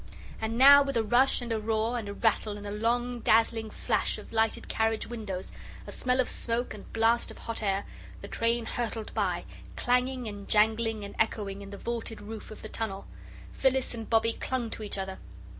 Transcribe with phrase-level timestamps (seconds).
[0.41, 3.69] And now, with a rush and a roar and a rattle and a long dazzling
[3.69, 5.51] flash of lighted carriage windows,
[5.85, 7.85] a smell of smoke, and blast of hot air,
[8.23, 9.45] the train hurtled by,
[9.75, 13.05] clanging and jangling and echoing in the vaulted roof of the tunnel.
[13.53, 15.19] Phyllis and Bobbie clung to each other.